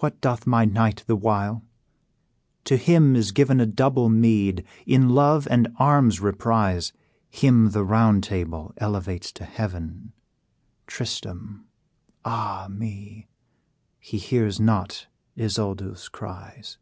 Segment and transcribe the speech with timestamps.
[0.00, 1.62] "What doth my knight the while?
[2.64, 6.92] to him is given A double meed; in love and arms' emprise,
[7.30, 10.12] Him the Round Table elevates to heaven!
[10.86, 11.64] Tristram!
[12.22, 13.28] ah me!
[13.98, 15.06] he hears not
[15.38, 16.76] Isoude's cries."